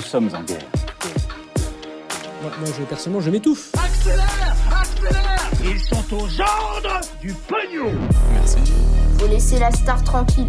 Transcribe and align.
Nous 0.00 0.06
sommes 0.06 0.30
en 0.34 0.42
guerre. 0.44 0.64
Moi, 2.40 2.50
moi, 2.58 2.68
je, 2.78 2.84
personnellement, 2.84 3.20
je 3.20 3.30
m'étouffe. 3.30 3.70
Accélère 3.74 4.56
Accélère 4.72 5.50
Ils 5.62 5.78
sont 5.78 6.14
aux 6.14 6.40
ordres 6.40 7.00
du 7.20 7.34
pognon 7.34 7.92
Faut 9.18 9.26
laisser 9.26 9.58
la 9.58 9.70
star 9.70 10.02
tranquille. 10.02 10.48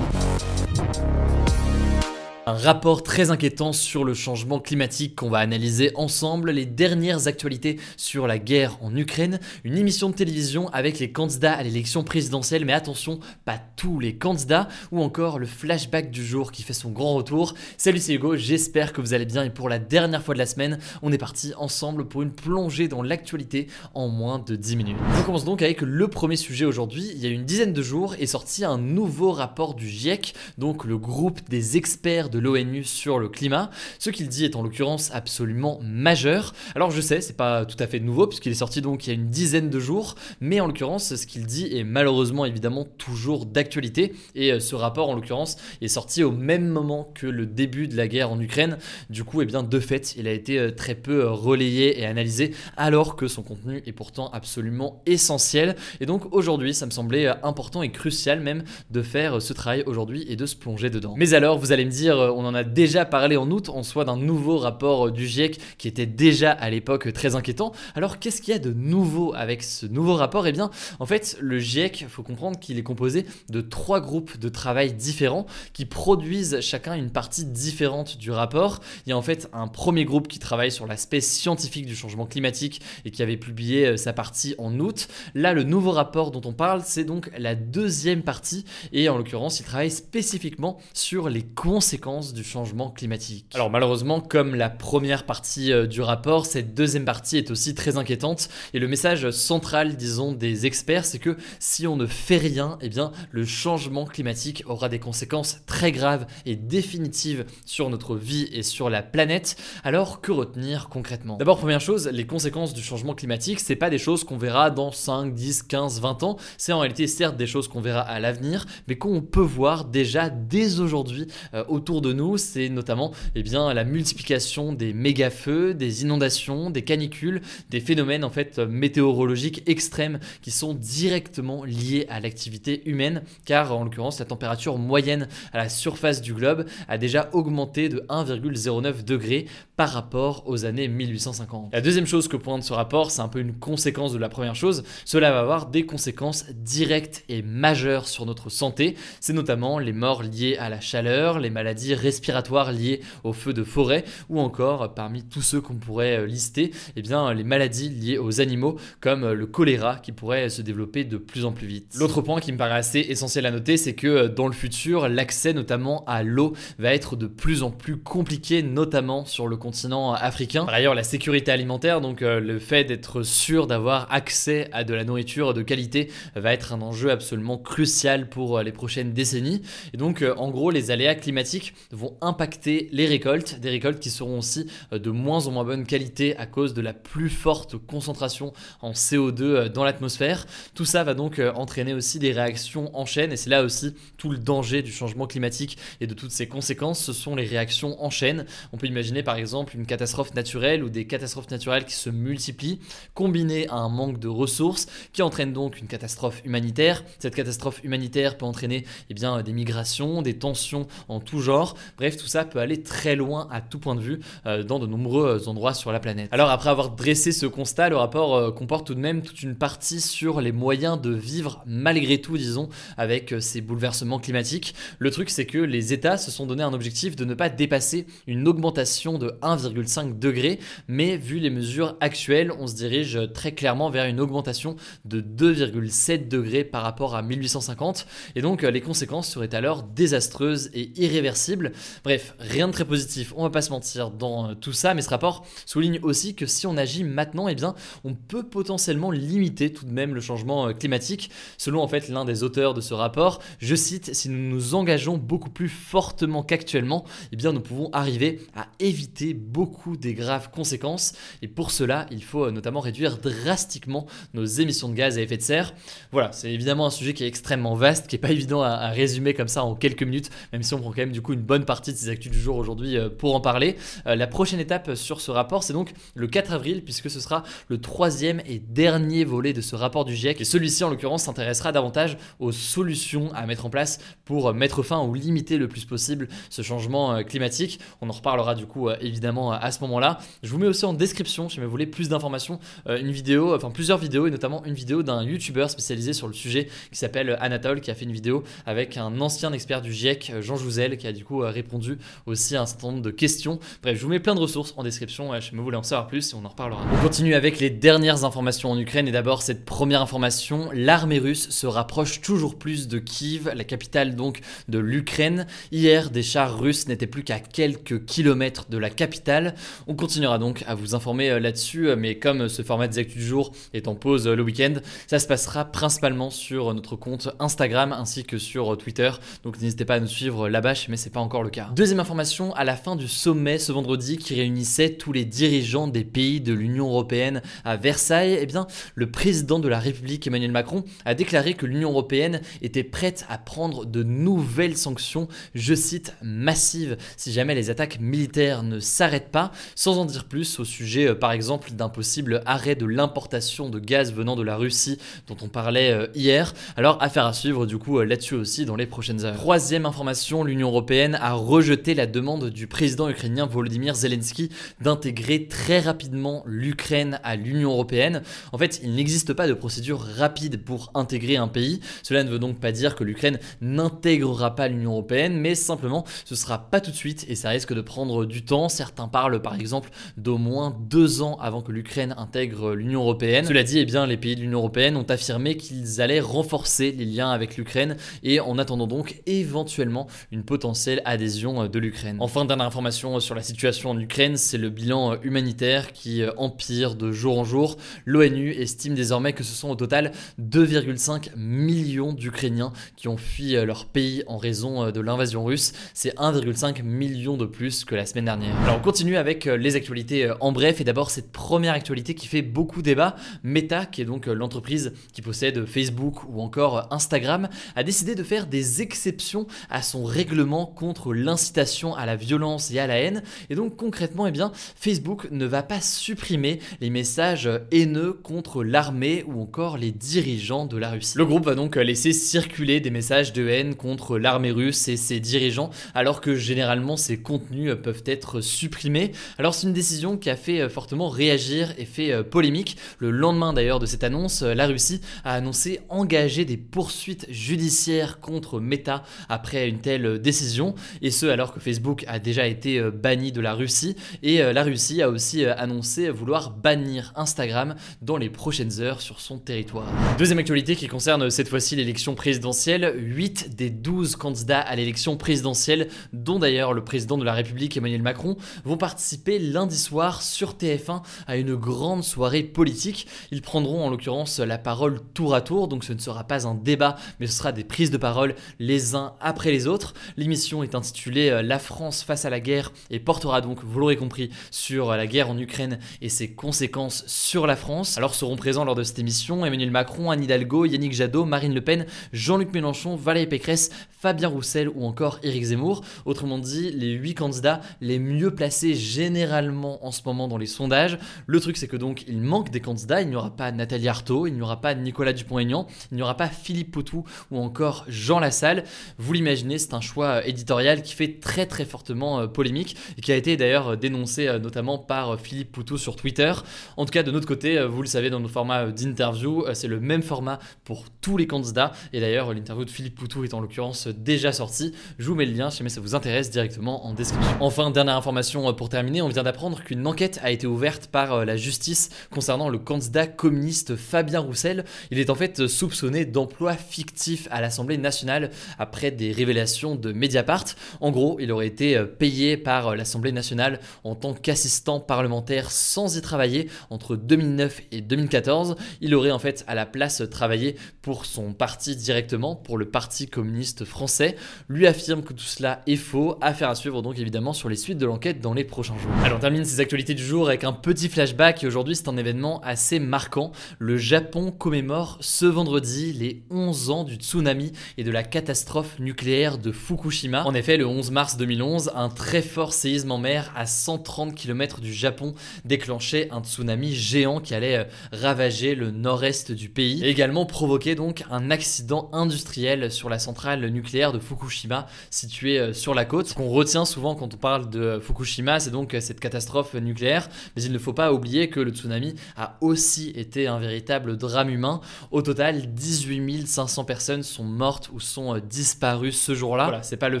Un 2.48 2.54
rapport 2.54 3.02
très 3.02 3.32
inquiétant 3.32 3.72
sur 3.72 4.04
le 4.04 4.14
changement 4.14 4.60
climatique 4.60 5.16
qu'on 5.16 5.30
va 5.30 5.38
analyser 5.38 5.90
ensemble, 5.96 6.52
les 6.52 6.64
dernières 6.64 7.26
actualités 7.26 7.80
sur 7.96 8.28
la 8.28 8.38
guerre 8.38 8.78
en 8.82 8.94
Ukraine, 8.94 9.40
une 9.64 9.76
émission 9.76 10.10
de 10.10 10.14
télévision 10.14 10.68
avec 10.68 11.00
les 11.00 11.10
candidats 11.10 11.54
à 11.54 11.64
l'élection 11.64 12.04
présidentielle, 12.04 12.64
mais 12.64 12.72
attention, 12.72 13.18
pas 13.44 13.58
tous 13.74 13.98
les 13.98 14.14
candidats, 14.14 14.68
ou 14.92 15.02
encore 15.02 15.40
le 15.40 15.46
flashback 15.46 16.12
du 16.12 16.24
jour 16.24 16.52
qui 16.52 16.62
fait 16.62 16.72
son 16.72 16.92
grand 16.92 17.14
retour. 17.14 17.54
Salut 17.78 17.98
c'est 17.98 18.14
Hugo, 18.14 18.36
j'espère 18.36 18.92
que 18.92 19.00
vous 19.00 19.12
allez 19.12 19.24
bien. 19.24 19.42
Et 19.42 19.50
pour 19.50 19.68
la 19.68 19.80
dernière 19.80 20.22
fois 20.22 20.34
de 20.34 20.38
la 20.38 20.46
semaine, 20.46 20.78
on 21.02 21.12
est 21.12 21.18
parti 21.18 21.52
ensemble 21.56 22.06
pour 22.06 22.22
une 22.22 22.30
plongée 22.30 22.86
dans 22.86 23.02
l'actualité 23.02 23.66
en 23.92 24.06
moins 24.06 24.38
de 24.38 24.54
10 24.54 24.76
minutes. 24.76 24.96
On 25.18 25.22
commence 25.24 25.44
donc 25.44 25.62
avec 25.62 25.80
le 25.80 26.06
premier 26.06 26.36
sujet 26.36 26.64
aujourd'hui. 26.64 27.10
Il 27.12 27.18
y 27.18 27.26
a 27.26 27.30
une 27.30 27.44
dizaine 27.44 27.72
de 27.72 27.82
jours 27.82 28.14
est 28.20 28.26
sorti 28.26 28.64
un 28.64 28.78
nouveau 28.78 29.32
rapport 29.32 29.74
du 29.74 29.88
GIEC, 29.88 30.32
donc 30.58 30.84
le 30.84 30.96
groupe 30.96 31.40
des 31.48 31.76
experts 31.76 32.28
de 32.28 32.35
l'ONU 32.38 32.84
sur 32.84 33.18
le 33.18 33.28
climat. 33.28 33.70
Ce 33.98 34.10
qu'il 34.10 34.28
dit 34.28 34.44
est 34.44 34.56
en 34.56 34.62
l'occurrence 34.62 35.10
absolument 35.12 35.80
majeur. 35.82 36.54
Alors 36.74 36.90
je 36.90 37.00
sais, 37.00 37.20
c'est 37.20 37.36
pas 37.36 37.64
tout 37.64 37.76
à 37.78 37.86
fait 37.86 38.00
nouveau 38.00 38.26
puisqu'il 38.26 38.52
est 38.52 38.56
sorti 38.56 38.80
donc 38.80 39.06
il 39.06 39.10
y 39.10 39.12
a 39.12 39.14
une 39.14 39.30
dizaine 39.30 39.70
de 39.70 39.78
jours, 39.78 40.14
mais 40.40 40.60
en 40.60 40.66
l'occurrence 40.66 41.14
ce 41.14 41.26
qu'il 41.26 41.46
dit 41.46 41.68
est 41.76 41.84
malheureusement 41.84 42.44
évidemment 42.44 42.84
toujours 42.84 43.46
d'actualité 43.46 44.14
et 44.34 44.52
euh, 44.52 44.60
ce 44.60 44.74
rapport 44.74 45.08
en 45.08 45.14
l'occurrence 45.14 45.56
est 45.80 45.88
sorti 45.88 46.22
au 46.22 46.30
même 46.30 46.68
moment 46.68 47.10
que 47.14 47.26
le 47.26 47.46
début 47.46 47.88
de 47.88 47.96
la 47.96 48.08
guerre 48.08 48.30
en 48.30 48.40
Ukraine. 48.40 48.78
Du 49.10 49.24
coup, 49.24 49.40
et 49.40 49.44
eh 49.44 49.46
bien 49.46 49.62
de 49.62 49.80
fait, 49.80 50.14
il 50.16 50.26
a 50.26 50.32
été 50.32 50.58
euh, 50.58 50.70
très 50.70 50.94
peu 50.94 51.22
euh, 51.24 51.30
relayé 51.30 52.00
et 52.00 52.06
analysé 52.06 52.54
alors 52.76 53.16
que 53.16 53.28
son 53.28 53.42
contenu 53.42 53.82
est 53.86 53.92
pourtant 53.92 54.30
absolument 54.32 55.02
essentiel. 55.06 55.76
Et 56.00 56.06
donc 56.06 56.34
aujourd'hui, 56.34 56.74
ça 56.74 56.86
me 56.86 56.90
semblait 56.90 57.26
important 57.42 57.82
et 57.82 57.90
crucial 57.90 58.40
même 58.40 58.64
de 58.90 59.02
faire 59.02 59.40
ce 59.40 59.52
travail 59.52 59.82
aujourd'hui 59.86 60.24
et 60.28 60.36
de 60.36 60.46
se 60.46 60.56
plonger 60.56 60.90
dedans. 60.90 61.14
Mais 61.16 61.34
alors, 61.34 61.58
vous 61.58 61.72
allez 61.72 61.84
me 61.84 61.90
dire 61.90 62.16
on 62.32 62.44
en 62.44 62.54
a 62.54 62.64
déjà 62.64 63.04
parlé 63.04 63.36
en 63.36 63.50
août 63.50 63.68
en 63.68 63.82
soi 63.82 64.04
d'un 64.04 64.16
nouveau 64.16 64.58
rapport 64.58 65.08
euh, 65.08 65.10
du 65.10 65.26
GIEC 65.26 65.60
qui 65.78 65.88
était 65.88 66.06
déjà 66.06 66.52
à 66.52 66.70
l'époque 66.70 67.12
très 67.12 67.34
inquiétant. 67.34 67.72
Alors 67.94 68.18
qu'est-ce 68.18 68.40
qu'il 68.40 68.52
y 68.52 68.56
a 68.56 68.60
de 68.60 68.72
nouveau 68.72 69.34
avec 69.34 69.62
ce 69.62 69.86
nouveau 69.86 70.14
rapport? 70.14 70.46
Eh 70.46 70.52
bien, 70.52 70.70
en 71.00 71.06
fait, 71.06 71.36
le 71.40 71.58
GIEC, 71.58 72.02
il 72.02 72.08
faut 72.08 72.22
comprendre 72.22 72.58
qu'il 72.58 72.78
est 72.78 72.82
composé 72.82 73.26
de 73.50 73.60
trois 73.60 74.00
groupes 74.00 74.38
de 74.38 74.48
travail 74.48 74.92
différents 74.92 75.46
qui 75.72 75.84
produisent 75.84 76.60
chacun 76.60 76.94
une 76.94 77.10
partie 77.10 77.44
différente 77.44 78.16
du 78.16 78.30
rapport. 78.30 78.80
Il 79.06 79.10
y 79.10 79.12
a 79.12 79.16
en 79.16 79.22
fait 79.22 79.48
un 79.52 79.68
premier 79.68 80.04
groupe 80.04 80.28
qui 80.28 80.38
travaille 80.38 80.72
sur 80.72 80.86
l'aspect 80.86 81.20
scientifique 81.20 81.86
du 81.86 81.96
changement 81.96 82.26
climatique 82.26 82.80
et 83.04 83.10
qui 83.10 83.22
avait 83.22 83.36
publié 83.36 83.86
euh, 83.86 83.96
sa 83.96 84.12
partie 84.12 84.54
en 84.58 84.78
août. 84.78 85.08
Là, 85.34 85.52
le 85.52 85.62
nouveau 85.62 85.90
rapport 85.90 86.30
dont 86.30 86.42
on 86.44 86.52
parle, 86.52 86.82
c'est 86.84 87.04
donc 87.04 87.30
la 87.38 87.54
deuxième 87.54 88.22
partie 88.22 88.64
et 88.92 89.08
en 89.08 89.18
l'occurrence, 89.18 89.60
il 89.60 89.64
travaille 89.64 89.90
spécifiquement 89.90 90.78
sur 90.94 91.28
les 91.28 91.42
conséquences 91.42 92.15
du 92.20 92.42
changement 92.44 92.90
climatique. 92.90 93.46
Alors 93.54 93.70
malheureusement, 93.70 94.20
comme 94.20 94.54
la 94.54 94.70
première 94.70 95.24
partie 95.24 95.72
euh, 95.72 95.86
du 95.86 96.00
rapport, 96.00 96.46
cette 96.46 96.74
deuxième 96.74 97.04
partie 97.04 97.36
est 97.38 97.50
aussi 97.50 97.74
très 97.74 97.96
inquiétante 97.96 98.48
et 98.72 98.78
le 98.78 98.88
message 98.88 99.30
central, 99.30 99.96
disons, 99.96 100.32
des 100.32 100.66
experts, 100.66 101.04
c'est 101.04 101.18
que 101.18 101.36
si 101.58 101.86
on 101.86 101.96
ne 101.96 102.06
fait 102.06 102.38
rien, 102.38 102.78
eh 102.80 102.88
bien, 102.88 103.12
le 103.30 103.44
changement 103.44 104.04
climatique 104.04 104.62
aura 104.66 104.88
des 104.88 104.98
conséquences 104.98 105.58
très 105.66 105.92
graves 105.92 106.26
et 106.44 106.56
définitives 106.56 107.44
sur 107.64 107.90
notre 107.90 108.16
vie 108.16 108.48
et 108.52 108.62
sur 108.62 108.90
la 108.90 109.02
planète. 109.02 109.56
Alors 109.84 110.20
que 110.20 110.32
retenir 110.32 110.88
concrètement? 110.88 111.36
D'abord, 111.36 111.58
première 111.58 111.80
chose, 111.80 112.08
les 112.08 112.26
conséquences 112.26 112.74
du 112.74 112.82
changement 112.82 113.14
climatique, 113.14 113.60
c'est 113.60 113.76
pas 113.76 113.90
des 113.90 113.98
choses 113.98 114.24
qu'on 114.24 114.38
verra 114.38 114.70
dans 114.70 114.92
5, 114.92 115.34
10, 115.34 115.62
15, 115.64 116.00
20 116.00 116.22
ans, 116.22 116.36
c'est 116.56 116.72
en 116.72 116.80
réalité 116.80 117.06
certes 117.06 117.36
des 117.36 117.46
choses 117.46 117.68
qu'on 117.68 117.80
verra 117.80 118.00
à 118.00 118.20
l'avenir, 118.20 118.66
mais 118.88 118.96
qu'on 118.96 119.20
peut 119.20 119.40
voir 119.40 119.84
déjà 119.84 120.28
dès 120.30 120.80
aujourd'hui 120.80 121.26
euh, 121.54 121.64
autour 121.68 122.02
de 122.02 122.05
nous, 122.12 122.36
c'est 122.36 122.68
notamment 122.68 123.12
eh 123.34 123.42
bien, 123.42 123.72
la 123.72 123.84
multiplication 123.84 124.72
des 124.72 124.92
méga-feux, 124.92 125.74
des 125.74 126.02
inondations, 126.02 126.70
des 126.70 126.82
canicules, 126.82 127.42
des 127.70 127.80
phénomènes 127.80 128.24
en 128.24 128.30
fait 128.30 128.58
météorologiques 128.58 129.62
extrêmes 129.66 130.18
qui 130.42 130.50
sont 130.50 130.74
directement 130.74 131.64
liés 131.64 132.06
à 132.08 132.20
l'activité 132.20 132.88
humaine, 132.88 133.22
car 133.44 133.76
en 133.76 133.84
l'occurrence 133.84 134.18
la 134.18 134.24
température 134.24 134.78
moyenne 134.78 135.28
à 135.52 135.58
la 135.58 135.68
surface 135.68 136.20
du 136.20 136.34
globe 136.34 136.66
a 136.88 136.98
déjà 136.98 137.28
augmenté 137.32 137.88
de 137.88 138.00
1,09 138.08 139.04
degrés 139.04 139.46
par 139.76 139.90
rapport 139.90 140.44
aux 140.46 140.64
années 140.64 140.88
1850. 140.88 141.72
La 141.72 141.80
deuxième 141.80 142.06
chose 142.06 142.28
que 142.28 142.36
pointe 142.36 142.62
ce 142.62 142.72
rapport, 142.72 143.10
c'est 143.10 143.20
un 143.20 143.28
peu 143.28 143.40
une 143.40 143.54
conséquence 143.54 144.12
de 144.12 144.18
la 144.18 144.28
première 144.28 144.54
chose, 144.54 144.84
cela 145.04 145.30
va 145.32 145.40
avoir 145.40 145.66
des 145.66 145.84
conséquences 145.84 146.46
directes 146.50 147.24
et 147.28 147.42
majeures 147.42 148.08
sur 148.08 148.26
notre 148.26 148.50
santé, 148.50 148.96
c'est 149.20 149.32
notamment 149.32 149.78
les 149.78 149.92
morts 149.92 150.22
liées 150.22 150.56
à 150.58 150.68
la 150.68 150.80
chaleur, 150.80 151.38
les 151.38 151.50
maladies 151.50 151.85
respiratoires 151.94 152.72
liées 152.72 153.00
aux 153.24 153.32
feux 153.32 153.52
de 153.52 153.64
forêt 153.64 154.04
ou 154.28 154.40
encore 154.40 154.94
parmi 154.94 155.22
tous 155.22 155.42
ceux 155.42 155.60
qu'on 155.60 155.74
pourrait 155.74 156.18
euh, 156.18 156.26
lister, 156.26 156.72
eh 156.96 157.02
bien 157.02 157.32
les 157.32 157.44
maladies 157.44 157.88
liées 157.88 158.18
aux 158.18 158.40
animaux 158.40 158.76
comme 159.00 159.24
euh, 159.24 159.34
le 159.34 159.46
choléra 159.46 159.96
qui 159.96 160.12
pourrait 160.12 160.48
se 160.48 160.62
développer 160.62 161.04
de 161.04 161.16
plus 161.16 161.44
en 161.44 161.52
plus 161.52 161.66
vite. 161.66 161.94
L'autre 161.98 162.22
point 162.22 162.40
qui 162.40 162.52
me 162.52 162.58
paraît 162.58 162.78
assez 162.78 163.00
essentiel 163.00 163.46
à 163.46 163.50
noter, 163.50 163.76
c'est 163.76 163.94
que 163.94 164.06
euh, 164.06 164.28
dans 164.28 164.46
le 164.46 164.52
futur, 164.52 165.08
l'accès 165.08 165.52
notamment 165.52 166.04
à 166.06 166.22
l'eau 166.22 166.54
va 166.78 166.92
être 166.92 167.16
de 167.16 167.26
plus 167.26 167.62
en 167.62 167.70
plus 167.70 167.96
compliqué, 167.96 168.62
notamment 168.62 169.24
sur 169.24 169.48
le 169.48 169.56
continent 169.56 170.12
africain. 170.12 170.64
Par 170.64 170.74
ailleurs, 170.74 170.94
la 170.94 171.04
sécurité 171.04 171.50
alimentaire, 171.50 172.00
donc 172.00 172.20
le 172.20 172.58
fait 172.58 172.84
d'être 172.84 173.22
sûr 173.22 173.66
d'avoir 173.66 174.12
accès 174.12 174.68
à 174.72 174.84
de 174.84 174.94
la 174.94 175.04
nourriture 175.04 175.54
de 175.54 175.62
qualité, 175.62 176.10
va 176.34 176.52
être 176.52 176.72
un 176.72 176.82
enjeu 176.82 177.10
absolument 177.10 177.58
crucial 177.58 178.28
pour 178.28 178.60
les 178.60 178.72
prochaines 178.72 179.12
décennies. 179.12 179.62
Et 179.94 179.96
donc, 179.96 180.24
en 180.36 180.50
gros, 180.50 180.70
les 180.70 180.90
aléas 180.90 181.14
climatiques 181.14 181.74
vont 181.90 182.16
impacter 182.20 182.88
les 182.92 183.06
récoltes, 183.06 183.58
des 183.60 183.70
récoltes 183.70 184.00
qui 184.00 184.10
seront 184.10 184.38
aussi 184.38 184.66
euh, 184.92 184.98
de 184.98 185.10
moins 185.10 185.46
en 185.46 185.50
moins 185.52 185.64
bonne 185.64 185.86
qualité 185.86 186.36
à 186.36 186.46
cause 186.46 186.74
de 186.74 186.80
la 186.80 186.92
plus 186.92 187.30
forte 187.30 187.76
concentration 187.76 188.52
en 188.80 188.92
CO2 188.92 189.42
euh, 189.42 189.68
dans 189.68 189.84
l'atmosphère. 189.84 190.46
Tout 190.74 190.84
ça 190.84 191.04
va 191.04 191.14
donc 191.14 191.38
euh, 191.38 191.52
entraîner 191.54 191.94
aussi 191.94 192.18
des 192.18 192.32
réactions 192.32 192.90
en 192.96 193.06
chaîne 193.06 193.32
et 193.32 193.36
c'est 193.36 193.50
là 193.50 193.62
aussi 193.62 193.94
tout 194.16 194.30
le 194.30 194.38
danger 194.38 194.82
du 194.82 194.92
changement 194.92 195.26
climatique 195.26 195.78
et 196.00 196.06
de 196.06 196.14
toutes 196.14 196.30
ses 196.30 196.48
conséquences, 196.48 197.02
ce 197.02 197.12
sont 197.12 197.34
les 197.34 197.44
réactions 197.44 198.02
en 198.02 198.10
chaîne. 198.10 198.46
On 198.72 198.76
peut 198.76 198.86
imaginer 198.86 199.22
par 199.22 199.36
exemple 199.36 199.76
une 199.76 199.86
catastrophe 199.86 200.34
naturelle 200.34 200.84
ou 200.84 200.88
des 200.88 201.06
catastrophes 201.06 201.50
naturelles 201.50 201.84
qui 201.84 201.94
se 201.94 202.10
multiplient, 202.10 202.80
combinées 203.14 203.68
à 203.68 203.76
un 203.76 203.88
manque 203.88 204.18
de 204.18 204.28
ressources 204.28 204.86
qui 205.12 205.22
entraîne 205.22 205.52
donc 205.52 205.78
une 205.78 205.86
catastrophe 205.86 206.42
humanitaire. 206.44 207.04
Cette 207.18 207.34
catastrophe 207.34 207.80
humanitaire 207.82 208.36
peut 208.36 208.46
entraîner 208.46 208.84
eh 209.10 209.14
bien, 209.14 209.42
des 209.42 209.52
migrations, 209.52 210.22
des 210.22 210.38
tensions 210.38 210.86
en 211.08 211.20
tout 211.20 211.40
genre, 211.40 211.65
Bref, 211.96 212.16
tout 212.16 212.26
ça 212.26 212.44
peut 212.44 212.58
aller 212.58 212.82
très 212.82 213.16
loin 213.16 213.48
à 213.50 213.60
tout 213.60 213.78
point 213.78 213.94
de 213.94 214.00
vue 214.00 214.20
euh, 214.46 214.62
dans 214.62 214.78
de 214.78 214.86
nombreux 214.86 215.48
endroits 215.48 215.74
sur 215.74 215.92
la 215.92 216.00
planète. 216.00 216.28
Alors 216.32 216.50
après 216.50 216.70
avoir 216.70 216.90
dressé 216.90 217.32
ce 217.32 217.46
constat, 217.46 217.88
le 217.88 217.96
rapport 217.96 218.34
euh, 218.34 218.50
comporte 218.50 218.86
tout 218.86 218.94
de 218.94 219.00
même 219.00 219.22
toute 219.22 219.42
une 219.42 219.56
partie 219.56 220.00
sur 220.00 220.40
les 220.40 220.52
moyens 220.52 221.00
de 221.00 221.10
vivre 221.10 221.62
malgré 221.66 222.20
tout, 222.20 222.36
disons, 222.36 222.68
avec 222.96 223.32
euh, 223.32 223.40
ces 223.40 223.60
bouleversements 223.60 224.18
climatiques. 224.18 224.74
Le 224.98 225.10
truc, 225.10 225.30
c'est 225.30 225.46
que 225.46 225.58
les 225.58 225.92
États 225.92 226.16
se 226.16 226.30
sont 226.30 226.46
donné 226.46 226.62
un 226.62 226.72
objectif 226.72 227.16
de 227.16 227.24
ne 227.24 227.34
pas 227.34 227.48
dépasser 227.48 228.06
une 228.26 228.46
augmentation 228.46 229.18
de 229.18 229.38
1,5 229.42 230.18
degré, 230.18 230.58
mais 230.88 231.16
vu 231.16 231.38
les 231.38 231.50
mesures 231.50 231.96
actuelles, 232.00 232.52
on 232.58 232.66
se 232.66 232.74
dirige 232.74 233.18
très 233.32 233.52
clairement 233.52 233.90
vers 233.90 234.06
une 234.06 234.20
augmentation 234.20 234.76
de 235.04 235.20
2,7 235.20 236.28
degrés 236.28 236.64
par 236.64 236.82
rapport 236.82 237.14
à 237.16 237.22
1850, 237.22 238.06
et 238.34 238.42
donc 238.42 238.62
les 238.62 238.80
conséquences 238.80 239.28
seraient 239.28 239.54
alors 239.54 239.82
désastreuses 239.82 240.70
et 240.74 240.90
irréversibles 241.00 241.55
Bref, 242.04 242.34
rien 242.38 242.68
de 242.68 242.72
très 242.72 242.84
positif, 242.84 243.32
on 243.36 243.42
va 243.42 243.50
pas 243.50 243.62
se 243.62 243.70
mentir 243.70 244.10
dans 244.10 244.50
euh, 244.50 244.54
tout 244.54 244.72
ça, 244.72 244.94
mais 244.94 245.02
ce 245.02 245.10
rapport 245.10 245.46
souligne 245.64 245.98
aussi 246.02 246.34
que 246.34 246.46
si 246.46 246.66
on 246.66 246.76
agit 246.76 247.04
maintenant, 247.04 247.48
eh 247.48 247.54
bien, 247.54 247.74
on 248.04 248.14
peut 248.14 248.42
potentiellement 248.42 249.10
limiter 249.10 249.72
tout 249.72 249.84
de 249.84 249.92
même 249.92 250.14
le 250.14 250.20
changement 250.20 250.68
euh, 250.68 250.72
climatique. 250.72 251.30
Selon 251.58 251.82
en 251.82 251.88
fait 251.88 252.08
l'un 252.08 252.24
des 252.24 252.42
auteurs 252.42 252.74
de 252.74 252.80
ce 252.80 252.94
rapport, 252.94 253.40
je 253.58 253.74
cite, 253.74 254.14
si 254.14 254.28
nous 254.28 254.48
nous 254.48 254.74
engageons 254.74 255.16
beaucoup 255.16 255.50
plus 255.50 255.68
fortement 255.68 256.42
qu'actuellement, 256.42 257.04
eh 257.32 257.36
bien, 257.36 257.52
nous 257.52 257.60
pouvons 257.60 257.90
arriver 257.92 258.40
à 258.54 258.66
éviter 258.80 259.34
beaucoup 259.34 259.96
des 259.96 260.14
graves 260.14 260.50
conséquences. 260.50 261.12
Et 261.42 261.48
pour 261.48 261.70
cela, 261.70 262.06
il 262.10 262.22
faut 262.22 262.46
euh, 262.46 262.50
notamment 262.50 262.80
réduire 262.80 263.18
drastiquement 263.18 264.06
nos 264.34 264.44
émissions 264.44 264.88
de 264.88 264.94
gaz 264.94 265.18
à 265.18 265.22
effet 265.22 265.36
de 265.36 265.42
serre. 265.42 265.74
Voilà, 266.12 266.32
c'est 266.32 266.52
évidemment 266.52 266.86
un 266.86 266.90
sujet 266.90 267.14
qui 267.14 267.24
est 267.24 267.28
extrêmement 267.28 267.74
vaste, 267.74 268.06
qui 268.06 268.16
est 268.16 268.20
pas 268.20 268.30
évident 268.36 268.62
à, 268.62 268.70
à 268.70 268.90
résumer 268.90 269.34
comme 269.34 269.48
ça 269.48 269.64
en 269.64 269.74
quelques 269.74 270.02
minutes, 270.02 270.30
même 270.52 270.62
si 270.62 270.74
on 270.74 270.80
prend 270.80 270.90
quand 270.90 270.98
même 270.98 271.12
du 271.12 271.22
coup 271.22 271.32
une 271.32 271.40
bonne 271.46 271.64
partie 271.64 271.92
de 271.92 271.96
ces 271.96 272.08
actus 272.10 272.30
du 272.30 272.38
jour 272.38 272.56
aujourd'hui 272.56 272.98
euh, 272.98 273.08
pour 273.08 273.34
en 273.34 273.40
parler. 273.40 273.76
Euh, 274.06 274.16
la 274.16 274.26
prochaine 274.26 274.60
étape 274.60 274.94
sur 274.94 275.20
ce 275.20 275.30
rapport, 275.30 275.62
c'est 275.62 275.72
donc 275.72 275.92
le 276.14 276.26
4 276.26 276.52
avril, 276.52 276.82
puisque 276.84 277.08
ce 277.08 277.20
sera 277.20 277.44
le 277.68 277.80
troisième 277.80 278.42
et 278.46 278.58
dernier 278.58 279.24
volet 279.24 279.52
de 279.52 279.60
ce 279.60 279.76
rapport 279.76 280.04
du 280.04 280.14
GIEC. 280.14 280.40
Et 280.40 280.44
celui-ci, 280.44 280.84
en 280.84 280.90
l'occurrence, 280.90 281.22
s'intéressera 281.22 281.72
davantage 281.72 282.18
aux 282.40 282.52
solutions 282.52 283.32
à 283.34 283.46
mettre 283.46 283.64
en 283.64 283.70
place 283.70 283.98
pour 284.24 284.52
mettre 284.52 284.82
fin 284.82 285.02
ou 285.02 285.14
limiter 285.14 285.56
le 285.56 285.68
plus 285.68 285.84
possible 285.84 286.28
ce 286.50 286.62
changement 286.62 287.22
climatique. 287.22 287.78
On 288.00 288.10
en 288.10 288.12
reparlera 288.12 288.54
du 288.54 288.66
coup 288.66 288.90
évidemment 288.90 289.52
à 289.52 289.70
ce 289.70 289.80
moment-là. 289.82 290.18
Je 290.42 290.50
vous 290.50 290.58
mets 290.58 290.66
aussi 290.66 290.84
en 290.84 290.92
description, 290.92 291.48
si 291.48 291.60
vous 291.60 291.70
voulez 291.70 291.86
plus 291.86 292.08
d'informations, 292.08 292.58
une 292.88 293.10
vidéo, 293.10 293.54
enfin 293.54 293.70
plusieurs 293.70 293.98
vidéos, 293.98 294.26
et 294.26 294.30
notamment 294.30 294.64
une 294.64 294.74
vidéo 294.74 295.02
d'un 295.02 295.22
YouTuber 295.22 295.68
spécialisé 295.68 296.12
sur 296.12 296.26
le 296.26 296.34
sujet 296.34 296.68
qui 296.90 296.98
s'appelle 296.98 297.36
Anatole, 297.40 297.80
qui 297.80 297.90
a 297.90 297.94
fait 297.94 298.04
une 298.04 298.12
vidéo 298.12 298.42
avec 298.66 298.96
un 298.96 299.20
ancien 299.20 299.52
expert 299.52 299.82
du 299.82 299.92
GIEC, 299.92 300.32
Jean 300.40 300.56
Jouzel, 300.56 300.96
qui 300.96 301.06
a 301.06 301.12
du 301.12 301.24
coup 301.24 301.35
répondu 301.42 301.98
aussi 302.26 302.56
à 302.56 302.62
un 302.62 302.66
certain 302.66 302.88
nombre 302.88 303.02
de 303.02 303.10
questions. 303.10 303.58
Bref, 303.82 303.96
je 303.96 304.02
vous 304.02 304.10
mets 304.10 304.20
plein 304.20 304.34
de 304.34 304.40
ressources 304.40 304.74
en 304.76 304.82
description, 304.82 305.30
si 305.40 305.54
vous 305.54 305.62
voulez 305.62 305.76
en 305.76 305.82
savoir 305.82 306.06
plus, 306.06 306.32
et 306.32 306.36
on 306.36 306.44
en 306.44 306.48
reparlera. 306.48 306.82
On 306.92 307.02
continue 307.02 307.34
avec 307.34 307.60
les 307.60 307.70
dernières 307.70 308.24
informations 308.24 308.70
en 308.70 308.78
Ukraine, 308.78 309.08
et 309.08 309.12
d'abord 309.12 309.42
cette 309.42 309.64
première 309.64 310.02
information, 310.02 310.70
l'armée 310.72 311.18
russe 311.18 311.50
se 311.50 311.66
rapproche 311.66 312.20
toujours 312.20 312.58
plus 312.58 312.88
de 312.88 312.98
Kiev, 312.98 313.50
la 313.54 313.64
capitale 313.64 314.16
donc 314.16 314.40
de 314.68 314.78
l'Ukraine. 314.78 315.46
Hier, 315.72 316.10
des 316.10 316.22
chars 316.22 316.58
russes 316.58 316.88
n'étaient 316.88 317.06
plus 317.06 317.24
qu'à 317.24 317.40
quelques 317.40 318.04
kilomètres 318.04 318.68
de 318.70 318.78
la 318.78 318.90
capitale. 318.90 319.54
On 319.86 319.94
continuera 319.94 320.38
donc 320.38 320.64
à 320.66 320.74
vous 320.74 320.94
informer 320.94 321.30
euh, 321.30 321.40
là-dessus, 321.40 321.88
euh, 321.88 321.96
mais 321.96 322.18
comme 322.18 322.48
ce 322.48 322.62
format 322.62 322.88
des 322.88 322.98
actus 322.98 323.16
du 323.16 323.26
jour 323.26 323.52
est 323.72 323.88
en 323.88 323.94
pause 323.94 324.26
euh, 324.26 324.34
le 324.34 324.42
week-end, 324.42 324.74
ça 325.06 325.18
se 325.18 325.26
passera 325.26 325.64
principalement 325.64 326.30
sur 326.30 326.72
notre 326.74 326.96
compte 326.96 327.28
Instagram 327.38 327.92
ainsi 327.92 328.24
que 328.24 328.38
sur 328.38 328.76
Twitter. 328.78 329.10
Donc 329.44 329.60
n'hésitez 329.60 329.84
pas 329.84 329.94
à 329.94 330.00
nous 330.00 330.06
suivre 330.06 330.48
là-bas, 330.48 330.74
mais 330.88 330.96
c'est 330.96 331.10
pas 331.10 331.20
encore 331.20 331.25
le 331.42 331.50
cas. 331.50 331.70
Deuxième 331.74 332.00
information, 332.00 332.54
à 332.54 332.64
la 332.64 332.76
fin 332.76 332.96
du 332.96 333.08
sommet 333.08 333.58
ce 333.58 333.72
vendredi 333.72 334.16
qui 334.16 334.34
réunissait 334.34 334.90
tous 334.90 335.12
les 335.12 335.24
dirigeants 335.24 335.88
des 335.88 336.04
pays 336.04 336.40
de 336.40 336.52
l'Union 336.52 336.88
européenne 336.88 337.42
à 337.64 337.76
Versailles, 337.76 338.38
eh 338.40 338.46
bien, 338.46 338.66
le 338.94 339.10
président 339.10 339.58
de 339.58 339.68
la 339.68 339.78
République 339.78 340.26
Emmanuel 340.26 340.52
Macron 340.52 340.84
a 341.04 341.14
déclaré 341.14 341.54
que 341.54 341.66
l'Union 341.66 341.90
européenne 341.90 342.40
était 342.62 342.84
prête 342.84 343.26
à 343.28 343.38
prendre 343.38 343.84
de 343.84 344.02
nouvelles 344.02 344.76
sanctions, 344.76 345.28
je 345.54 345.74
cite, 345.74 346.14
massives, 346.22 346.96
si 347.16 347.32
jamais 347.32 347.54
les 347.54 347.70
attaques 347.70 348.00
militaires 348.00 348.62
ne 348.62 348.80
s'arrêtent 348.80 349.30
pas, 349.30 349.52
sans 349.74 349.98
en 349.98 350.04
dire 350.04 350.24
plus 350.24 350.58
au 350.60 350.64
sujet, 350.64 351.08
euh, 351.08 351.14
par 351.14 351.32
exemple, 351.32 351.72
d'un 351.72 351.88
possible 351.88 352.42
arrêt 352.46 352.74
de 352.74 352.86
l'importation 352.86 353.68
de 353.68 353.78
gaz 353.78 354.12
venant 354.12 354.36
de 354.36 354.42
la 354.42 354.56
Russie 354.56 354.98
dont 355.26 355.36
on 355.42 355.48
parlait 355.48 355.92
euh, 355.92 356.06
hier. 356.14 356.54
Alors, 356.76 357.02
affaire 357.02 357.26
à 357.26 357.32
suivre 357.32 357.66
du 357.66 357.78
coup 357.78 357.98
euh, 357.98 358.04
là-dessus 358.04 358.34
aussi 358.34 358.64
dans 358.64 358.76
les 358.76 358.86
prochaines 358.86 359.24
heures. 359.24 359.36
Troisième 359.36 359.86
information, 359.86 360.44
l'Union 360.44 360.68
européenne 360.68 361.15
a 361.20 361.32
rejeté 361.32 361.94
la 361.94 362.06
demande 362.06 362.50
du 362.50 362.66
président 362.66 363.08
ukrainien 363.08 363.46
Volodymyr 363.46 363.94
Zelensky 363.94 364.50
d'intégrer 364.80 365.46
très 365.46 365.80
rapidement 365.80 366.42
l'Ukraine 366.46 367.20
à 367.22 367.36
l'Union 367.36 367.72
européenne. 367.72 368.22
En 368.52 368.58
fait, 368.58 368.80
il 368.82 368.94
n'existe 368.94 369.32
pas 369.32 369.48
de 369.48 369.54
procédure 369.54 370.00
rapide 370.00 370.64
pour 370.64 370.90
intégrer 370.94 371.36
un 371.36 371.48
pays. 371.48 371.80
Cela 372.02 372.24
ne 372.24 372.30
veut 372.30 372.38
donc 372.38 372.60
pas 372.60 372.72
dire 372.72 372.94
que 372.94 373.04
l'Ukraine 373.04 373.38
n'intégrera 373.60 374.54
pas 374.54 374.68
l'Union 374.68 374.92
européenne, 374.92 375.36
mais 375.38 375.54
simplement 375.54 376.04
ce 376.24 376.34
sera 376.34 376.70
pas 376.70 376.80
tout 376.80 376.90
de 376.90 376.96
suite 376.96 377.26
et 377.28 377.34
ça 377.34 377.50
risque 377.50 377.72
de 377.72 377.80
prendre 377.80 378.24
du 378.24 378.44
temps. 378.44 378.68
Certains 378.68 379.08
parlent 379.08 379.40
par 379.42 379.54
exemple 379.54 379.90
d'au 380.16 380.38
moins 380.38 380.76
deux 380.88 381.22
ans 381.22 381.36
avant 381.40 381.62
que 381.62 381.72
l'Ukraine 381.72 382.14
intègre 382.16 382.74
l'Union 382.74 383.02
européenne. 383.02 383.44
Cela 383.44 383.62
dit, 383.62 383.78
eh 383.78 383.84
bien, 383.84 384.06
les 384.06 384.16
pays 384.16 384.36
de 384.36 384.40
l'Union 384.40 384.58
européenne 384.58 384.96
ont 384.96 385.06
affirmé 385.08 385.56
qu'ils 385.56 386.00
allaient 386.00 386.20
renforcer 386.20 386.92
les 386.92 387.04
liens 387.04 387.30
avec 387.30 387.56
l'Ukraine 387.56 387.96
et 388.22 388.40
en 388.40 388.58
attendant 388.58 388.86
donc 388.86 389.22
éventuellement 389.26 390.06
une 390.32 390.44
potentielle 390.44 390.95
adhésion 391.04 391.66
de 391.66 391.78
l'Ukraine. 391.78 392.16
Enfin, 392.20 392.44
dernière 392.44 392.66
information 392.66 393.20
sur 393.20 393.34
la 393.34 393.42
situation 393.42 393.90
en 393.90 393.98
Ukraine, 393.98 394.36
c'est 394.36 394.58
le 394.58 394.70
bilan 394.70 395.20
humanitaire 395.22 395.92
qui 395.92 396.22
empire 396.36 396.94
de 396.94 397.12
jour 397.12 397.38
en 397.38 397.44
jour. 397.44 397.76
L'ONU 398.04 398.50
estime 398.52 398.94
désormais 398.94 399.32
que 399.32 399.44
ce 399.44 399.54
sont 399.54 399.70
au 399.70 399.76
total 399.76 400.12
2,5 400.40 401.36
millions 401.36 402.12
d'Ukrainiens 402.12 402.72
qui 402.96 403.08
ont 403.08 403.16
fui 403.16 403.52
leur 403.52 403.86
pays 403.86 404.22
en 404.26 404.38
raison 404.38 404.90
de 404.90 405.00
l'invasion 405.00 405.44
russe. 405.44 405.72
C'est 405.94 406.14
1,5 406.16 406.82
million 406.82 407.36
de 407.36 407.46
plus 407.46 407.84
que 407.84 407.94
la 407.94 408.06
semaine 408.06 408.26
dernière. 408.26 408.56
Alors 408.62 408.76
on 408.76 408.82
continue 408.82 409.16
avec 409.16 409.46
euh, 409.46 409.56
les 409.56 409.76
actualités 409.76 410.26
euh, 410.26 410.34
en 410.40 410.52
bref 410.52 410.80
et 410.80 410.84
d'abord 410.84 411.10
cette 411.10 411.32
première 411.32 411.74
actualité 411.74 412.14
qui 412.14 412.26
fait 412.26 412.42
beaucoup 412.42 412.82
débat. 412.82 413.16
Meta, 413.42 413.86
qui 413.86 414.02
est 414.02 414.04
donc 414.04 414.28
euh, 414.28 414.34
l'entreprise 414.34 414.92
qui 415.12 415.22
possède 415.22 415.66
Facebook 415.66 416.24
ou 416.28 416.40
encore 416.40 416.88
Instagram, 416.90 417.48
a 417.74 417.82
décidé 417.82 418.14
de 418.14 418.22
faire 418.22 418.46
des 418.46 418.82
exceptions 418.82 419.46
à 419.70 419.82
son 419.82 420.04
règlement 420.04 420.66
contre 420.66 420.85
l'incitation 421.12 421.94
à 421.94 422.06
la 422.06 422.16
violence 422.16 422.70
et 422.70 422.78
à 422.78 422.86
la 422.86 422.98
haine. 422.98 423.22
Et 423.50 423.54
donc 423.54 423.76
concrètement, 423.76 424.26
eh 424.26 424.30
bien, 424.30 424.52
Facebook 424.54 425.28
ne 425.30 425.46
va 425.46 425.62
pas 425.62 425.80
supprimer 425.80 426.60
les 426.80 426.90
messages 426.90 427.48
haineux 427.72 428.12
contre 428.12 428.62
l'armée 428.62 429.24
ou 429.26 429.40
encore 429.40 429.78
les 429.78 429.92
dirigeants 429.92 430.66
de 430.66 430.76
la 430.76 430.90
Russie. 430.90 431.18
Le 431.18 431.26
groupe 431.26 431.46
va 431.46 431.54
donc 431.54 431.76
laisser 431.76 432.12
circuler 432.12 432.80
des 432.80 432.90
messages 432.90 433.32
de 433.32 433.48
haine 433.48 433.74
contre 433.74 434.18
l'armée 434.18 434.50
russe 434.50 434.88
et 434.88 434.96
ses 434.96 435.20
dirigeants, 435.20 435.70
alors 435.94 436.20
que 436.20 436.34
généralement 436.34 436.96
ces 436.96 437.18
contenus 437.18 437.74
peuvent 437.82 438.04
être 438.06 438.40
supprimés. 438.40 439.12
Alors 439.38 439.54
c'est 439.54 439.66
une 439.66 439.72
décision 439.72 440.16
qui 440.16 440.30
a 440.30 440.36
fait 440.36 440.68
fortement 440.68 441.08
réagir 441.08 441.74
et 441.78 441.84
fait 441.84 442.22
polémique. 442.22 442.76
Le 442.98 443.10
lendemain 443.10 443.52
d'ailleurs 443.52 443.80
de 443.80 443.86
cette 443.86 444.04
annonce, 444.04 444.42
la 444.42 444.66
Russie 444.66 445.00
a 445.24 445.34
annoncé 445.34 445.80
engager 445.88 446.44
des 446.44 446.56
poursuites 446.56 447.26
judiciaires 447.30 448.20
contre 448.20 448.60
Meta 448.60 449.02
après 449.28 449.68
une 449.68 449.80
telle 449.80 450.20
décision, 450.20 450.74
et 451.02 451.10
ce 451.10 451.26
alors 451.26 451.52
que 451.52 451.60
Facebook 451.60 452.04
a 452.08 452.18
déjà 452.18 452.46
été 452.46 452.80
banni 452.90 453.32
de 453.32 453.40
la 453.40 453.54
Russie, 453.54 453.96
et 454.22 454.38
la 454.38 454.62
Russie 454.62 455.02
a 455.02 455.08
aussi 455.08 455.44
annoncé 455.44 456.10
vouloir 456.10 456.50
bannir 456.50 457.12
Instagram 457.16 457.74
dans 458.02 458.16
les 458.16 458.30
prochaines 458.30 458.80
heures 458.80 459.00
sur 459.00 459.20
son 459.20 459.38
territoire. 459.38 459.86
Deuxième 460.18 460.38
actualité 460.38 460.76
qui 460.76 460.88
concerne 460.88 461.30
cette 461.30 461.48
fois-ci 461.48 461.76
l'élection 461.76 462.14
présidentielle, 462.14 462.94
8 462.96 463.56
des 463.56 463.70
12 463.70 464.16
candidats 464.16 464.60
à 464.60 464.76
l'élection 464.76 465.16
présidentielle, 465.16 465.88
dont 466.12 466.38
d'ailleurs 466.38 466.72
le 466.72 466.84
président 466.84 467.18
de 467.18 467.24
la 467.24 467.32
République 467.32 467.76
Emmanuel 467.76 468.02
Macron, 468.02 468.36
vont 468.64 468.76
participer 468.76 469.38
lundi 469.38 469.76
soir 469.76 470.22
sur 470.22 470.54
TF1 470.54 471.02
à 471.26 471.36
une 471.36 471.54
grande 471.54 472.04
soirée 472.04 472.42
politique. 472.42 473.06
Ils 473.30 473.42
prendront 473.42 473.84
en 473.84 473.90
l'occurrence 473.90 474.38
la 474.38 474.58
parole 474.58 475.00
tour 475.14 475.34
à 475.34 475.40
tour, 475.40 475.68
donc 475.68 475.84
ce 475.84 475.92
ne 475.92 475.98
sera 475.98 476.24
pas 476.24 476.46
un 476.46 476.54
débat, 476.54 476.96
mais 477.20 477.26
ce 477.26 477.34
sera 477.34 477.52
des 477.52 477.64
prises 477.64 477.90
de 477.90 477.96
parole 477.96 478.34
les 478.58 478.94
uns 478.94 479.14
après 479.20 479.50
les 479.50 479.66
autres. 479.66 479.94
L'émission 480.16 480.62
est 480.66 480.74
intitulée 480.74 481.30
euh, 481.30 481.42
La 481.42 481.58
France 481.58 482.02
face 482.02 482.24
à 482.24 482.30
la 482.30 482.40
guerre 482.40 482.72
et 482.90 482.98
portera 482.98 483.40
donc, 483.40 483.64
vous 483.64 483.80
l'aurez 483.80 483.96
compris, 483.96 484.30
sur 484.50 484.90
la 484.90 485.06
guerre 485.06 485.30
en 485.30 485.38
Ukraine 485.38 485.78
et 486.02 486.08
ses 486.08 486.30
conséquences 486.30 487.04
sur 487.06 487.46
la 487.46 487.56
France. 487.56 487.96
Alors 487.96 488.14
seront 488.14 488.36
présents 488.36 488.64
lors 488.64 488.74
de 488.74 488.82
cette 488.82 488.98
émission 488.98 489.46
Emmanuel 489.46 489.70
Macron, 489.70 490.10
Anne 490.10 490.22
Hidalgo, 490.22 490.64
Yannick 490.66 490.92
Jadot, 490.92 491.24
Marine 491.24 491.54
Le 491.54 491.60
Pen, 491.60 491.86
Jean-Luc 492.12 492.52
Mélenchon, 492.52 492.96
Valérie 492.96 493.26
Pécresse, 493.26 493.70
Fabien 493.98 494.28
Roussel 494.28 494.68
ou 494.68 494.84
encore 494.84 495.18
Éric 495.22 495.44
Zemmour. 495.44 495.82
Autrement 496.04 496.38
dit, 496.38 496.70
les 496.70 496.92
8 496.92 497.14
candidats 497.14 497.60
les 497.80 497.98
mieux 497.98 498.34
placés 498.34 498.74
généralement 498.74 499.84
en 499.86 499.90
ce 499.90 500.02
moment 500.04 500.28
dans 500.28 500.38
les 500.38 500.46
sondages. 500.46 500.98
Le 501.26 501.40
truc, 501.40 501.56
c'est 501.56 501.68
que 501.68 501.76
donc 501.76 502.04
il 502.08 502.20
manque 502.20 502.50
des 502.50 502.60
candidats. 502.60 503.02
Il 503.02 503.08
n'y 503.08 503.16
aura 503.16 503.34
pas 503.34 503.52
Nathalie 503.52 503.88
Arthaud, 503.88 504.26
il 504.26 504.34
n'y 504.34 504.42
aura 504.42 504.60
pas 504.60 504.74
Nicolas 504.74 505.12
Dupont-Aignan, 505.12 505.66
il 505.90 505.96
n'y 505.96 506.02
aura 506.02 506.16
pas 506.16 506.28
Philippe 506.28 506.72
Poutou 506.72 507.04
ou 507.30 507.38
encore 507.38 507.84
Jean 507.88 508.18
Lassalle. 508.18 508.64
Vous 508.98 509.12
l'imaginez, 509.12 509.58
c'est 509.58 509.74
un 509.74 509.80
choix 509.80 510.26
éditorial 510.26 510.55
qui 510.82 510.94
fait 510.94 511.20
très 511.20 511.46
très 511.46 511.64
fortement 511.64 512.20
euh, 512.20 512.26
polémique 512.26 512.76
et 512.96 513.00
qui 513.00 513.12
a 513.12 513.16
été 513.16 513.36
d'ailleurs 513.36 513.76
dénoncé 513.76 514.26
euh, 514.26 514.38
notamment 514.38 514.78
par 514.78 515.10
euh, 515.10 515.16
Philippe 515.16 515.52
Poutou 515.52 515.78
sur 515.78 515.96
Twitter. 515.96 516.32
En 516.76 516.84
tout 516.84 516.90
cas, 516.90 517.02
de 517.02 517.10
notre 517.10 517.26
côté, 517.26 517.62
vous 517.66 517.82
le 517.82 517.88
savez, 517.88 518.10
dans 518.10 518.20
nos 518.20 518.28
formats 518.28 518.66
d'interview, 518.66 519.44
c'est 519.54 519.68
le 519.68 519.80
même 519.80 520.02
format 520.02 520.38
pour 520.64 520.86
tous 521.00 521.16
les 521.16 521.26
candidats. 521.26 521.72
Et 521.92 522.00
d'ailleurs, 522.00 522.32
l'interview 522.32 522.64
de 522.64 522.70
Philippe 522.70 522.96
Poutou 522.96 523.24
est 523.24 523.34
en 523.34 523.40
l'occurrence 523.40 523.86
déjà 523.88 524.32
sortie. 524.32 524.72
Je 524.98 525.08
vous 525.08 525.14
mets 525.14 525.26
le 525.26 525.32
lien 525.32 525.50
si 525.50 525.58
jamais 525.58 525.70
ça 525.70 525.80
vous 525.80 525.94
intéresse 525.94 526.30
directement 526.30 526.86
en 526.86 526.92
description. 526.92 527.36
Enfin, 527.40 527.70
dernière 527.70 527.96
information 527.96 528.52
pour 528.54 528.68
terminer, 528.68 529.02
on 529.02 529.08
vient 529.08 529.22
d'apprendre 529.22 529.62
qu'une 529.62 529.86
enquête 529.86 530.18
a 530.22 530.30
été 530.30 530.46
ouverte 530.46 530.88
par 530.88 531.24
la 531.24 531.36
justice 531.36 531.90
concernant 532.10 532.48
le 532.48 532.58
candidat 532.58 533.06
communiste 533.06 533.76
Fabien 533.76 534.20
Roussel. 534.20 534.64
Il 534.90 534.98
est 534.98 535.10
en 535.10 535.14
fait 535.14 535.46
soupçonné 535.46 536.04
d'emploi 536.04 536.54
fictif 536.54 537.28
à 537.30 537.40
l'Assemblée 537.40 537.78
nationale 537.78 538.30
après 538.58 538.90
des 538.90 539.12
révélations 539.12 539.76
de 539.76 539.92
Mediapart. 539.92 540.45
En 540.80 540.90
gros, 540.90 541.18
il 541.20 541.32
aurait 541.32 541.46
été 541.46 541.82
payé 541.98 542.36
par 542.36 542.76
l'Assemblée 542.76 543.12
nationale 543.12 543.60
en 543.84 543.94
tant 543.94 544.14
qu'assistant 544.14 544.80
parlementaire 544.80 545.50
sans 545.50 545.96
y 545.96 546.00
travailler 546.00 546.48
entre 546.70 546.96
2009 546.96 547.62
et 547.72 547.80
2014. 547.80 548.56
Il 548.80 548.94
aurait 548.94 549.10
en 549.10 549.18
fait 549.18 549.44
à 549.46 549.54
la 549.54 549.66
place 549.66 550.02
travaillé 550.10 550.56
pour 550.82 551.06
son 551.06 551.32
parti 551.32 551.76
directement, 551.76 552.36
pour 552.36 552.58
le 552.58 552.66
Parti 552.66 553.06
communiste 553.06 553.64
français. 553.64 554.16
Lui 554.48 554.66
affirme 554.66 555.02
que 555.02 555.12
tout 555.12 555.24
cela 555.24 555.62
est 555.66 555.76
faux. 555.76 556.18
Affaire 556.20 556.50
à 556.50 556.54
suivre 556.54 556.82
donc 556.82 556.98
évidemment 556.98 557.32
sur 557.32 557.48
les 557.48 557.56
suites 557.56 557.78
de 557.78 557.86
l'enquête 557.86 558.20
dans 558.20 558.34
les 558.34 558.44
prochains 558.44 558.76
jours. 558.78 558.92
Alors 559.04 559.18
on 559.18 559.20
termine 559.20 559.44
ces 559.44 559.60
actualités 559.60 559.94
du 559.94 560.04
jour 560.04 560.28
avec 560.28 560.44
un 560.44 560.52
petit 560.52 560.88
flashback 560.88 561.44
aujourd'hui 561.46 561.76
c'est 561.76 561.88
un 561.88 561.96
événement 561.96 562.40
assez 562.42 562.78
marquant. 562.78 563.32
Le 563.58 563.76
Japon 563.76 564.30
commémore 564.30 564.98
ce 565.00 565.26
vendredi 565.26 565.92
les 565.92 566.22
11 566.30 566.70
ans 566.70 566.84
du 566.84 566.96
tsunami 566.96 567.52
et 567.78 567.84
de 567.84 567.90
la 567.90 568.02
catastrophe 568.02 568.78
nucléaire 568.78 569.38
de 569.38 569.52
Fukushima. 569.52 570.24
Effet, 570.36 570.56
le 570.56 570.66
11 570.66 570.90
mars 570.90 571.16
2011, 571.16 571.72
un 571.74 571.88
très 571.88 572.22
fort 572.22 572.52
séisme 572.52 572.92
en 572.92 572.98
mer 572.98 573.32
à 573.34 573.46
130 573.46 574.14
km 574.14 574.60
du 574.60 574.72
Japon 574.72 575.14
déclenchait 575.44 576.08
un 576.10 576.22
tsunami 576.22 576.74
géant 576.74 577.20
qui 577.20 577.34
allait 577.34 577.56
euh, 577.56 577.64
ravager 577.92 578.54
le 578.54 578.70
nord-est 578.70 579.32
du 579.32 579.48
pays 579.48 579.84
et 579.84 579.88
également 579.88 580.26
provoquer 580.26 580.74
donc 580.74 581.04
un 581.10 581.30
accident 581.30 581.88
industriel 581.92 582.70
sur 582.70 582.88
la 582.88 582.98
centrale 582.98 583.46
nucléaire 583.48 583.92
de 583.92 583.98
Fukushima 583.98 584.66
située 584.90 585.38
euh, 585.38 585.52
sur 585.52 585.74
la 585.74 585.84
côte. 585.84 586.06
Ce 586.06 586.14
qu'on 586.14 586.28
retient 586.28 586.64
souvent 586.64 586.94
quand 586.94 587.14
on 587.14 587.18
parle 587.18 587.50
de 587.50 587.80
Fukushima, 587.82 588.38
c'est 588.38 588.50
donc 588.50 588.74
euh, 588.74 588.80
cette 588.80 589.00
catastrophe 589.00 589.54
nucléaire, 589.54 590.08
mais 590.36 590.42
il 590.42 590.52
ne 590.52 590.58
faut 590.58 590.72
pas 590.72 590.92
oublier 590.92 591.28
que 591.28 591.40
le 591.40 591.50
tsunami 591.50 591.94
a 592.16 592.36
aussi 592.40 592.90
été 592.90 593.26
un 593.26 593.38
véritable 593.38 593.96
drame 593.96 594.30
humain. 594.30 594.60
Au 594.90 595.02
total, 595.02 595.52
18 595.54 596.26
500 596.26 596.64
personnes 596.64 597.02
sont 597.02 597.24
mortes 597.24 597.70
ou 597.72 597.80
sont 597.80 598.18
disparues 598.18 598.92
ce 598.92 599.14
jour-là. 599.14 599.44
Voilà, 599.44 599.62
c'est 599.62 599.76
pas 599.76 599.88
le 599.88 600.00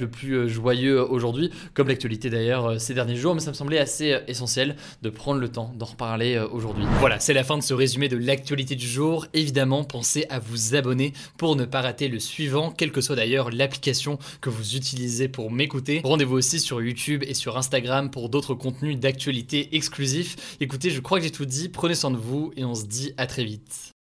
le 0.00 0.08
plus 0.08 0.48
joyeux 0.48 1.02
aujourd'hui, 1.02 1.50
comme 1.74 1.88
l'actualité 1.88 2.30
d'ailleurs 2.30 2.80
ces 2.80 2.94
derniers 2.94 3.16
jours, 3.16 3.34
mais 3.34 3.40
ça 3.40 3.50
me 3.50 3.54
semblait 3.54 3.78
assez 3.78 4.16
essentiel 4.28 4.76
de 5.02 5.10
prendre 5.10 5.40
le 5.40 5.48
temps 5.48 5.72
d'en 5.76 5.86
reparler 5.86 6.38
aujourd'hui. 6.52 6.84
Voilà, 7.00 7.18
c'est 7.18 7.32
la 7.32 7.44
fin 7.44 7.58
de 7.58 7.62
ce 7.62 7.74
résumé 7.74 8.08
de 8.08 8.16
l'actualité 8.16 8.76
du 8.76 8.86
jour. 8.86 9.26
Évidemment, 9.34 9.84
pensez 9.84 10.26
à 10.30 10.38
vous 10.38 10.74
abonner 10.74 11.12
pour 11.36 11.56
ne 11.56 11.64
pas 11.64 11.80
rater 11.80 12.08
le 12.08 12.18
suivant, 12.18 12.70
quelle 12.70 12.92
que 12.92 13.00
soit 13.00 13.16
d'ailleurs 13.16 13.50
l'application 13.50 14.18
que 14.40 14.50
vous 14.50 14.76
utilisez 14.76 15.28
pour 15.28 15.50
m'écouter. 15.50 16.00
Rendez-vous 16.04 16.36
aussi 16.36 16.60
sur 16.60 16.80
YouTube 16.80 17.24
et 17.26 17.34
sur 17.34 17.56
Instagram 17.56 18.10
pour 18.10 18.28
d'autres 18.28 18.54
contenus 18.54 18.98
d'actualité 18.98 19.74
exclusifs. 19.76 20.56
Écoutez, 20.60 20.90
je 20.90 21.00
crois 21.00 21.18
que 21.18 21.24
j'ai 21.24 21.32
tout 21.32 21.46
dit, 21.46 21.68
prenez 21.68 21.94
soin 21.94 22.10
de 22.10 22.16
vous 22.16 22.52
et 22.56 22.64
on 22.64 22.74
se 22.74 22.84
dit 22.84 23.12
à 23.16 23.26
très 23.26 23.44
vite. 23.44 23.91